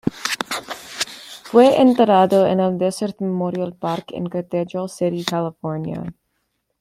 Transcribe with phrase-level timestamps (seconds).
[1.43, 6.11] Fue enterrado en el Desert Memorial Park, en Cathedral City, California.